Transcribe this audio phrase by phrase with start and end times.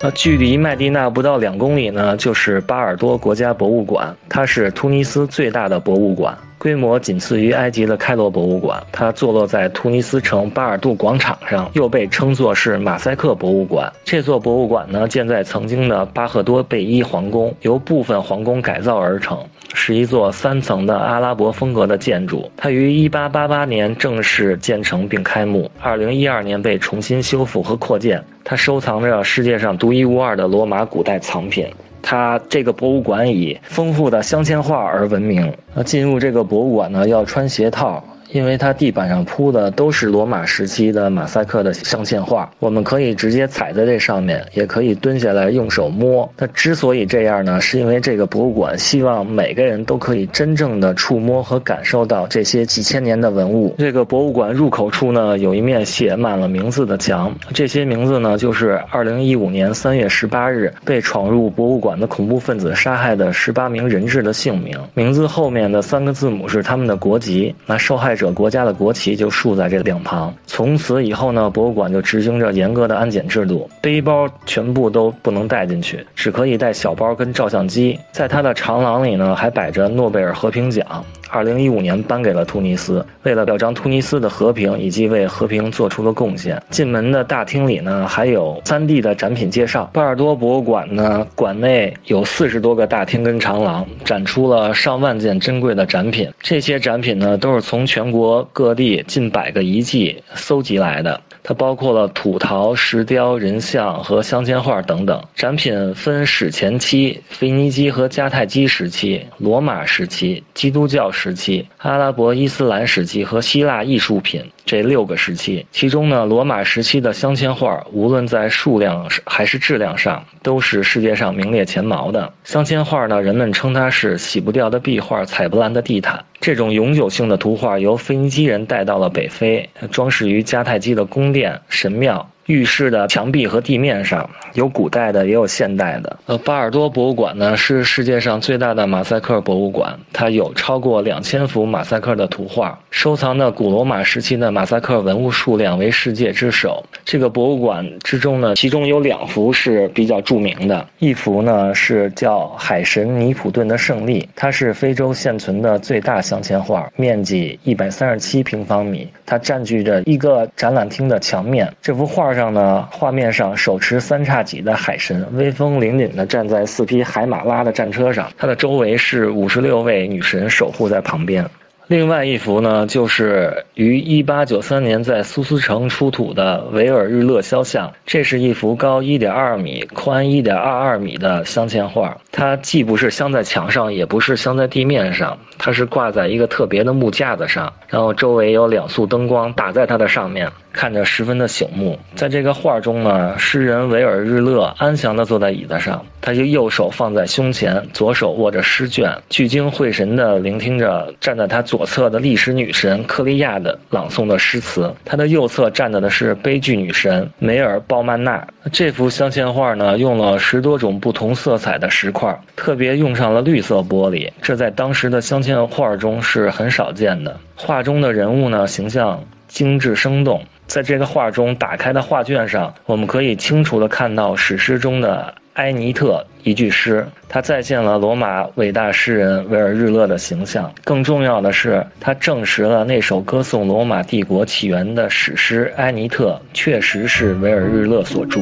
[0.00, 6.38] 那距离麦地那不到两公里呢，就是巴尔多国家博物馆，它是突尼斯最大的博物馆。
[6.58, 13.90] 规模仅次于埃及的开罗博物馆，它坐落在突尼斯城巴尔杜广场上，又被称作是马赛克博物馆。
[14.04, 19.38] 这座博物馆呢，建在曾经的巴赫多贝伊皇宫，由部分皇宫改造而成，
[19.72, 22.50] 是一座三层的阿拉伯风格的建筑。
[22.56, 28.22] 它于1888年正式建成并开幕，2012年被重新修复和扩建。
[28.42, 31.66] 它收藏着世界上独一无二的罗马古代藏品。
[32.10, 35.52] 它这个博物馆以丰富的镶嵌画而闻名。
[35.74, 38.02] 那进入这个博物馆呢，要穿鞋套。
[38.30, 46.30] 因为它地板上铺的都是罗马时期的马赛克的镶嵌画，我们可以直接踩在这上面，也可以蹲下来用手摸。
[46.36, 53.74] 那之所以这样呢，是因为这个博物馆希望每个人都可以真正的触摸和感受到这些几千年的文物。
[53.78, 64.78] 这个博物馆入口处呢，有一面写满了名字的墙，这些名字呢，就是2015年3月18日被闯入博物馆的恐怖分子杀害的18名人质的姓名。
[64.92, 67.54] 名字后面的三个字母是他们的国籍。
[67.64, 68.17] 那受害。
[68.18, 70.34] 者国家的国旗就竖在这两旁。
[70.46, 77.98] 从此以后呢，博物馆就执行着严格的安检制度，背包全部都不能带进去，只可以带小包跟照相机。
[78.12, 80.84] 在它的长廊里呢，还摆着诺贝尔和平奖。
[81.30, 86.60] 二零一五年颁给了突尼斯，为了表彰突尼斯的和平以及为和平做出了贡献。
[86.70, 89.90] 进门的大厅里呢，还有三 D 的展品介绍。
[89.92, 96.32] 巴尔多博物馆呢，馆内有四十多个大厅跟长廊，展出了上万件珍贵的展品。
[96.40, 101.20] 这些展品呢，都是从全全国各地近百个遗迹搜集来的。
[101.42, 105.22] 它包括了土陶、石雕、人像和镶嵌画等等。
[105.34, 115.64] 展品分史前期、腓尼基和迦太基时期、罗马时期、基督教时期、阿拉伯伊斯兰时期和希腊艺术品这六个时期。
[115.72, 122.30] 其中呢，罗马时期的镶嵌画，无论在数量还是质量上，都是世界上名列前茅的。
[122.44, 126.22] 镶嵌画呢，人们称它是洗不掉的壁画、踩不烂的地毯。
[126.38, 132.30] 这种永久性的图画由腓尼基人带到了北非，装饰于迦太基的宫殿、神庙。
[132.48, 136.18] 浴室的墙壁和地面上有古代的，也有现代的。
[136.24, 146.82] 呃，巴尔多博物馆呢是世界上最大的马赛克博物馆，它有超过两千幅马赛克的图画，收藏的古罗马时期的马赛克文物数量为世界之首。
[147.04, 161.70] 这个博物馆之中呢，其中有两幅是比较著名的，一幅呢是叫海神尼普顿的胜利，它是非洲现存的最大镶嵌画，面积一百三十七平方米，它占据着一个展览厅的墙面。
[161.82, 162.37] 这幅画。
[162.38, 171.44] 上呢，画面上手持三叉戟的海神威风凛凛地站在四匹海马拉的战车上，他的周围是五十六位女神守护在旁边。
[171.88, 177.90] 另外一幅呢，就是于一八九三年在苏斯城出土的维尔日勒肖像。
[178.04, 182.14] 这是一幅高一点二米、宽一点二二米的镶嵌画。
[182.30, 190.46] 它既不是镶在墙上，也不是镶在地面上，它是挂在一个特别的木架子上，然后周围有两束灯光打在它的上面。
[190.72, 191.98] 看着十分的醒目。
[192.14, 204.94] 在这个画中呢，诗人维尔日勒安详地坐在椅子上，他就右手放在胸前，左手握着诗卷，聚精会神地聆听着站在他左侧的历史女神克利亚的朗诵的诗词。
[205.04, 208.46] 他的右侧站着的是悲剧女神梅尔鲍曼娜。
[208.72, 217.34] 这幅镶嵌画呢，用了十多种不同色彩的石块，特别用上了绿色玻璃，这在当时的镶嵌画中是很少见的。
[217.56, 220.40] 画中的人物呢，形象精致生动。
[220.66, 230.70] 在这个画中打开的画卷上，我们可以清楚地看到史诗中的埃尼特一句诗，它再现了罗马伟大诗人维尔日勒的形象。
[230.84, 238.40] 更重要的是，它证实了那首歌颂罗马帝国起源的史诗《埃尼特》确实是维尔日勒所著。